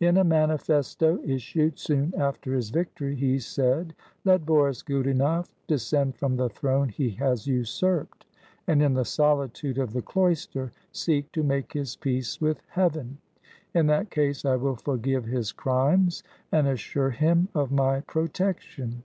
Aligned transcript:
In 0.00 0.16
a 0.16 0.24
manifesto 0.24 1.20
issued 1.26 1.78
soon 1.78 2.14
after 2.16 2.54
his 2.54 2.70
victory, 2.70 3.14
he 3.16 3.38
said, 3.38 3.94
"Let 4.24 4.46
Boris 4.46 4.82
Godunof 4.82 5.48
descend 5.66 6.16
from 6.16 6.36
the 6.36 6.48
throne 6.48 6.88
he 6.88 7.10
has 7.16 7.46
usurped, 7.46 8.24
and 8.66 8.80
in 8.82 8.94
the 8.94 9.04
solitude 9.04 9.76
of 9.76 9.92
the 9.92 10.00
cloister 10.00 10.72
seek 10.90 11.30
to 11.32 11.42
make 11.42 11.74
his 11.74 11.96
peace 11.96 12.40
with 12.40 12.62
Heaven. 12.68 13.18
In 13.74 13.88
that 13.88 14.10
case 14.10 14.46
I 14.46 14.56
will 14.56 14.76
forgive 14.76 15.26
his 15.26 15.52
crimes, 15.52 16.22
and 16.50 16.66
assure 16.66 17.10
him 17.10 17.48
of 17.54 17.70
my 17.70 18.00
protection." 18.00 19.02